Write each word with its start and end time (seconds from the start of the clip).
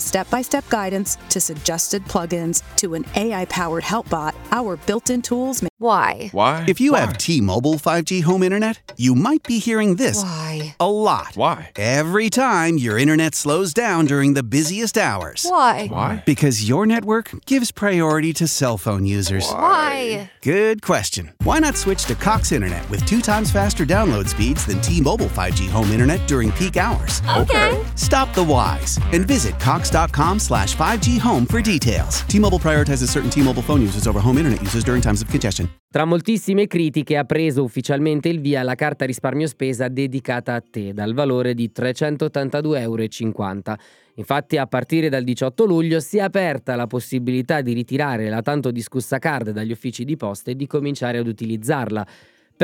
step 0.00 0.28
by 0.30 0.42
step 0.42 0.68
guidance 0.68 1.16
to 1.30 1.40
suggested 1.40 2.04
plugins 2.04 2.62
to 2.76 2.94
an 2.94 3.04
AI 3.16 3.44
powered 3.46 3.84
help 3.84 4.08
bot, 4.08 4.34
our 4.52 4.76
built 4.86 5.10
in 5.10 5.20
tools 5.22 5.60
make 5.62 5.70
Why? 5.78 6.28
Why? 6.32 6.64
If 6.68 6.80
you 6.80 6.92
Why? 6.92 7.00
have 7.00 7.18
T-Mobile 7.18 7.74
5G 7.74 8.22
home 8.22 8.42
internet, 8.42 8.92
you 8.96 9.14
might 9.14 9.42
be 9.42 9.58
hearing 9.58 9.96
this 9.96 10.22
Why? 10.22 10.76
a 10.80 10.90
lot. 10.90 11.32
Why? 11.34 11.72
Every 11.76 12.30
time 12.30 12.78
your 12.78 12.98
internet 12.98 13.34
slows 13.34 13.74
down 13.74 14.06
during 14.06 14.34
the 14.34 14.42
busiest 14.42 14.96
hours. 14.96 15.44
Why? 15.48 15.88
Why? 15.88 16.22
Because 16.24 16.68
your 16.68 16.86
network 16.86 17.30
gives 17.46 17.72
priority 17.72 18.32
to 18.34 18.46
cell 18.46 18.78
phone 18.78 19.04
users. 19.04 19.50
Why? 19.50 20.30
Good 20.42 20.80
question. 20.82 21.32
Why 21.42 21.58
not 21.58 21.76
switch 21.76 22.04
to 22.06 22.14
Cox 22.14 22.52
Internet 22.52 22.88
with 22.88 23.04
two 23.04 23.20
times 23.20 23.50
faster 23.50 23.84
download 23.84 24.28
speeds 24.28 24.64
than 24.66 24.80
T-Mobile 24.80 25.26
5G 25.26 25.68
home 25.68 25.90
internet 25.90 26.26
during 26.28 26.52
peak 26.52 26.76
hours? 26.76 27.20
Okay. 27.36 27.84
Stop 27.96 28.32
the 28.34 28.44
whys 28.44 28.98
and 29.12 29.26
visit 29.26 29.58
cox.com 29.84 30.38
slash 30.38 30.76
5G 30.76 31.20
home 31.20 31.44
for 31.46 31.60
details. 31.60 32.24
T-Mobile 32.26 32.58
prioritizes 32.58 33.10
certain 33.10 33.30
T-Mobile 33.30 33.62
phone 33.62 33.82
users 33.82 34.06
over 34.06 34.20
home 34.20 34.38
internet 34.38 34.60
users 34.62 34.82
during 34.84 35.02
times 35.02 35.20
of 35.22 35.28
congestion. 35.28 35.68
Tra 35.90 36.04
moltissime 36.04 36.66
critiche 36.66 37.16
ha 37.16 37.24
preso 37.24 37.62
ufficialmente 37.62 38.28
il 38.28 38.40
via 38.40 38.62
la 38.62 38.74
carta 38.74 39.04
risparmio 39.04 39.46
spesa 39.46 39.86
dedicata 39.88 40.54
a 40.54 40.60
te 40.60 40.92
dal 40.92 41.14
valore 41.14 41.54
di 41.54 41.70
382,50 41.72 42.80
euro. 42.80 43.04
Infatti 44.16 44.56
a 44.56 44.66
partire 44.66 45.08
dal 45.08 45.22
18 45.22 45.64
luglio 45.66 46.00
si 46.00 46.18
è 46.18 46.20
aperta 46.20 46.74
la 46.74 46.86
possibilità 46.86 47.60
di 47.60 47.72
ritirare 47.72 48.28
la 48.28 48.42
tanto 48.42 48.70
discussa 48.70 49.18
card 49.18 49.50
dagli 49.50 49.72
uffici 49.72 50.04
di 50.04 50.16
posta 50.16 50.50
e 50.50 50.56
di 50.56 50.66
cominciare 50.66 51.18
ad 51.18 51.26
utilizzarla. 51.26 52.06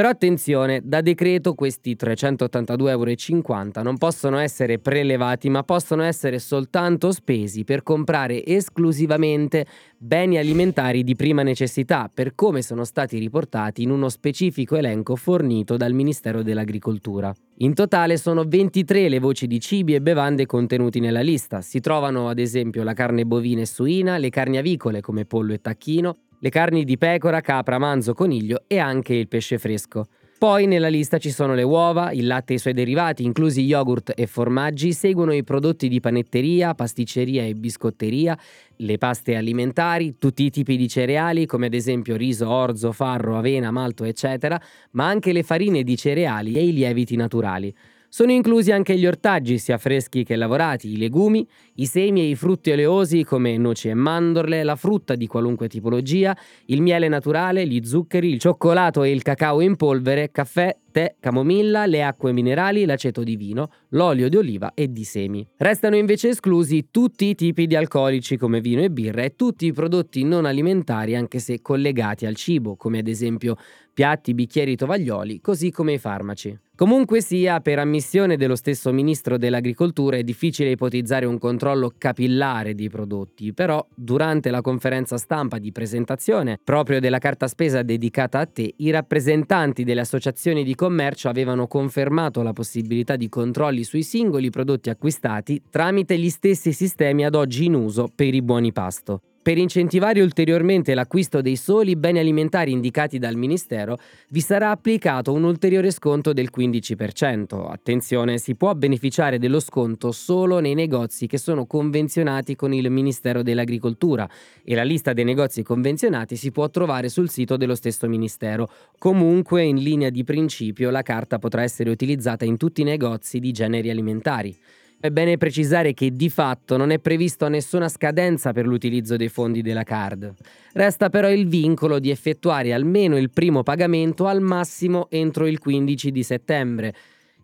Però 0.00 0.12
attenzione, 0.12 0.80
da 0.82 1.02
decreto 1.02 1.52
questi 1.52 1.94
382,50 1.94 2.88
euro 2.88 3.82
non 3.82 3.98
possono 3.98 4.38
essere 4.38 4.78
prelevati 4.78 5.50
ma 5.50 5.62
possono 5.62 6.04
essere 6.04 6.38
soltanto 6.38 7.12
spesi 7.12 7.64
per 7.64 7.82
comprare 7.82 8.42
esclusivamente 8.46 9.66
beni 9.98 10.38
alimentari 10.38 11.04
di 11.04 11.14
prima 11.16 11.42
necessità 11.42 12.10
per 12.10 12.34
come 12.34 12.62
sono 12.62 12.84
stati 12.84 13.18
riportati 13.18 13.82
in 13.82 13.90
uno 13.90 14.08
specifico 14.08 14.74
elenco 14.76 15.16
fornito 15.16 15.76
dal 15.76 15.92
Ministero 15.92 16.42
dell'Agricoltura. 16.42 17.30
In 17.58 17.74
totale 17.74 18.16
sono 18.16 18.44
23 18.44 19.10
le 19.10 19.18
voci 19.18 19.46
di 19.46 19.60
cibi 19.60 19.94
e 19.94 20.00
bevande 20.00 20.46
contenuti 20.46 21.00
nella 21.00 21.20
lista. 21.20 21.60
Si 21.60 21.78
trovano 21.80 22.30
ad 22.30 22.38
esempio 22.38 22.84
la 22.84 22.94
carne 22.94 23.26
bovina 23.26 23.60
e 23.60 23.66
suina, 23.66 24.16
le 24.16 24.30
carni 24.30 24.56
avicole 24.56 25.02
come 25.02 25.26
pollo 25.26 25.52
e 25.52 25.60
tacchino, 25.60 26.16
le 26.40 26.48
carni 26.50 26.84
di 26.84 26.98
pecora, 26.98 27.40
capra, 27.40 27.78
manzo, 27.78 28.14
coniglio 28.14 28.64
e 28.66 28.78
anche 28.78 29.14
il 29.14 29.28
pesce 29.28 29.58
fresco. 29.58 30.06
Poi 30.40 30.66
nella 30.66 30.88
lista 30.88 31.18
ci 31.18 31.30
sono 31.30 31.52
le 31.52 31.62
uova, 31.62 32.12
il 32.12 32.26
latte 32.26 32.54
e 32.54 32.56
i 32.56 32.58
suoi 32.58 32.72
derivati, 32.72 33.24
inclusi 33.24 33.60
yogurt 33.60 34.14
e 34.16 34.26
formaggi, 34.26 34.94
seguono 34.94 35.34
i 35.34 35.44
prodotti 35.44 35.86
di 35.86 36.00
panetteria, 36.00 36.72
pasticceria 36.72 37.44
e 37.44 37.54
biscotteria, 37.54 38.38
le 38.76 38.96
paste 38.96 39.36
alimentari, 39.36 40.16
tutti 40.16 40.44
i 40.44 40.50
tipi 40.50 40.78
di 40.78 40.88
cereali 40.88 41.44
come 41.44 41.66
ad 41.66 41.74
esempio 41.74 42.16
riso, 42.16 42.48
orzo, 42.48 42.90
farro, 42.92 43.36
avena, 43.36 43.70
malto, 43.70 44.04
eccetera, 44.04 44.58
ma 44.92 45.06
anche 45.06 45.34
le 45.34 45.42
farine 45.42 45.82
di 45.82 45.94
cereali 45.98 46.54
e 46.54 46.64
i 46.64 46.72
lieviti 46.72 47.16
naturali. 47.16 47.74
Sono 48.12 48.32
inclusi 48.32 48.72
anche 48.72 48.98
gli 48.98 49.06
ortaggi, 49.06 49.56
sia 49.58 49.78
freschi 49.78 50.24
che 50.24 50.34
lavorati, 50.34 50.90
i 50.90 50.98
legumi, 50.98 51.46
i 51.76 51.86
semi 51.86 52.22
e 52.22 52.24
i 52.30 52.34
frutti 52.34 52.72
oleosi 52.72 53.22
come 53.22 53.56
noci 53.56 53.88
e 53.88 53.94
mandorle, 53.94 54.64
la 54.64 54.74
frutta 54.74 55.14
di 55.14 55.28
qualunque 55.28 55.68
tipologia, 55.68 56.36
il 56.66 56.82
miele 56.82 57.06
naturale, 57.06 57.64
gli 57.68 57.80
zuccheri, 57.86 58.28
il 58.28 58.40
cioccolato 58.40 59.04
e 59.04 59.12
il 59.12 59.22
cacao 59.22 59.60
in 59.60 59.76
polvere, 59.76 60.32
caffè, 60.32 60.76
tè, 60.90 61.14
camomilla, 61.20 61.86
le 61.86 62.02
acque 62.02 62.32
minerali, 62.32 62.84
l'aceto 62.84 63.22
di 63.22 63.36
vino, 63.36 63.70
l'olio 63.90 64.28
di 64.28 64.36
oliva 64.36 64.72
e 64.74 64.90
di 64.90 65.04
semi. 65.04 65.46
Restano 65.56 65.94
invece 65.94 66.30
esclusi 66.30 66.88
tutti 66.90 67.26
i 67.26 67.36
tipi 67.36 67.68
di 67.68 67.76
alcolici 67.76 68.36
come 68.36 68.60
vino 68.60 68.82
e 68.82 68.90
birra 68.90 69.22
e 69.22 69.36
tutti 69.36 69.66
i 69.66 69.72
prodotti 69.72 70.24
non 70.24 70.46
alimentari 70.46 71.14
anche 71.14 71.38
se 71.38 71.62
collegati 71.62 72.26
al 72.26 72.34
cibo, 72.34 72.74
come 72.74 72.98
ad 72.98 73.06
esempio 73.06 73.54
piatti, 73.94 74.34
bicchieri, 74.34 74.74
tovaglioli, 74.74 75.40
così 75.40 75.70
come 75.70 75.92
i 75.92 75.98
farmaci. 75.98 76.58
Comunque 76.80 77.20
sia, 77.20 77.60
per 77.60 77.78
ammissione 77.78 78.38
dello 78.38 78.56
stesso 78.56 78.90
ministro 78.90 79.36
dell'Agricoltura 79.36 80.16
è 80.16 80.22
difficile 80.22 80.70
ipotizzare 80.70 81.26
un 81.26 81.36
controllo 81.36 81.92
capillare 81.98 82.74
dei 82.74 82.88
prodotti, 82.88 83.52
però 83.52 83.86
durante 83.94 84.48
la 84.48 84.62
conferenza 84.62 85.18
stampa 85.18 85.58
di 85.58 85.72
presentazione 85.72 86.58
proprio 86.64 86.98
della 86.98 87.18
carta 87.18 87.48
spesa 87.48 87.82
dedicata 87.82 88.38
a 88.38 88.46
te, 88.46 88.72
i 88.78 88.90
rappresentanti 88.90 89.84
delle 89.84 90.00
associazioni 90.00 90.64
di 90.64 90.74
commercio 90.74 91.28
avevano 91.28 91.66
confermato 91.66 92.40
la 92.40 92.54
possibilità 92.54 93.16
di 93.16 93.28
controlli 93.28 93.84
sui 93.84 94.02
singoli 94.02 94.48
prodotti 94.48 94.88
acquistati 94.88 95.60
tramite 95.68 96.16
gli 96.16 96.30
stessi 96.30 96.72
sistemi 96.72 97.26
ad 97.26 97.34
oggi 97.34 97.66
in 97.66 97.74
uso 97.74 98.08
per 98.14 98.32
i 98.32 98.40
buoni 98.40 98.72
pasto. 98.72 99.20
Per 99.42 99.56
incentivare 99.56 100.20
ulteriormente 100.20 100.92
l'acquisto 100.92 101.40
dei 101.40 101.56
soli 101.56 101.96
beni 101.96 102.18
alimentari 102.18 102.72
indicati 102.72 103.18
dal 103.18 103.36
Ministero, 103.36 103.98
vi 104.28 104.42
sarà 104.42 104.70
applicato 104.70 105.32
un 105.32 105.44
ulteriore 105.44 105.90
sconto 105.92 106.34
del 106.34 106.50
15%. 106.54 107.70
Attenzione, 107.70 108.36
si 108.36 108.54
può 108.54 108.74
beneficiare 108.74 109.38
dello 109.38 109.58
sconto 109.58 110.12
solo 110.12 110.58
nei 110.58 110.74
negozi 110.74 111.26
che 111.26 111.38
sono 111.38 111.64
convenzionati 111.64 112.54
con 112.54 112.74
il 112.74 112.90
Ministero 112.90 113.42
dell'Agricoltura 113.42 114.28
e 114.62 114.74
la 114.74 114.82
lista 114.82 115.14
dei 115.14 115.24
negozi 115.24 115.62
convenzionati 115.62 116.36
si 116.36 116.50
può 116.50 116.68
trovare 116.68 117.08
sul 117.08 117.30
sito 117.30 117.56
dello 117.56 117.74
stesso 117.74 118.06
Ministero. 118.08 118.68
Comunque, 118.98 119.62
in 119.62 119.76
linea 119.76 120.10
di 120.10 120.22
principio, 120.22 120.90
la 120.90 121.00
carta 121.00 121.38
potrà 121.38 121.62
essere 121.62 121.88
utilizzata 121.88 122.44
in 122.44 122.58
tutti 122.58 122.82
i 122.82 122.84
negozi 122.84 123.38
di 123.38 123.52
generi 123.52 123.88
alimentari. 123.88 124.54
È 125.02 125.08
bene 125.08 125.38
precisare 125.38 125.94
che 125.94 126.12
di 126.12 126.28
fatto 126.28 126.76
non 126.76 126.90
è 126.90 126.98
previsto 126.98 127.48
nessuna 127.48 127.88
scadenza 127.88 128.52
per 128.52 128.66
l'utilizzo 128.66 129.16
dei 129.16 129.30
fondi 129.30 129.62
della 129.62 129.82
card. 129.82 130.34
Resta 130.74 131.08
però 131.08 131.30
il 131.30 131.48
vincolo 131.48 131.98
di 131.98 132.10
effettuare 132.10 132.74
almeno 132.74 133.16
il 133.16 133.30
primo 133.30 133.62
pagamento 133.62 134.26
al 134.26 134.42
massimo 134.42 135.06
entro 135.08 135.46
il 135.46 135.58
15 135.58 136.10
di 136.10 136.22
settembre. 136.22 136.94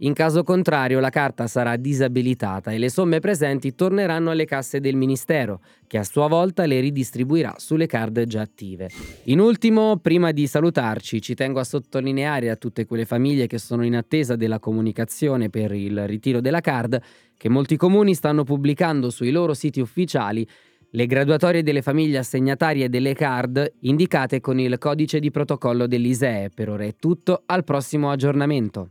In 0.00 0.12
caso 0.12 0.42
contrario 0.42 1.00
la 1.00 1.08
carta 1.08 1.46
sarà 1.46 1.76
disabilitata 1.76 2.70
e 2.70 2.76
le 2.76 2.90
somme 2.90 3.18
presenti 3.18 3.74
torneranno 3.74 4.30
alle 4.30 4.44
casse 4.44 4.78
del 4.78 4.94
Ministero, 4.94 5.60
che 5.86 5.96
a 5.96 6.04
sua 6.04 6.28
volta 6.28 6.66
le 6.66 6.80
ridistribuirà 6.80 7.54
sulle 7.56 7.86
card 7.86 8.24
già 8.24 8.42
attive. 8.42 8.90
In 9.24 9.40
ultimo, 9.40 9.96
prima 9.96 10.32
di 10.32 10.46
salutarci, 10.46 11.22
ci 11.22 11.34
tengo 11.34 11.60
a 11.60 11.64
sottolineare 11.64 12.50
a 12.50 12.56
tutte 12.56 12.84
quelle 12.84 13.06
famiglie 13.06 13.46
che 13.46 13.56
sono 13.56 13.86
in 13.86 13.96
attesa 13.96 14.36
della 14.36 14.58
comunicazione 14.58 15.48
per 15.48 15.72
il 15.72 16.06
ritiro 16.06 16.42
della 16.42 16.60
card 16.60 17.00
che 17.38 17.48
molti 17.48 17.78
comuni 17.78 18.14
stanno 18.14 18.44
pubblicando 18.44 19.08
sui 19.08 19.30
loro 19.30 19.54
siti 19.54 19.80
ufficiali 19.80 20.46
le 20.90 21.06
graduatorie 21.06 21.62
delle 21.62 21.82
famiglie 21.82 22.18
assegnatarie 22.18 22.88
delle 22.88 23.14
card 23.14 23.72
indicate 23.80 24.40
con 24.40 24.58
il 24.58 24.76
codice 24.78 25.20
di 25.20 25.30
protocollo 25.30 25.86
dell'ISEE. 25.86 26.50
Per 26.54 26.68
ora 26.68 26.84
è 26.84 26.94
tutto, 26.96 27.42
al 27.46 27.64
prossimo 27.64 28.10
aggiornamento. 28.10 28.90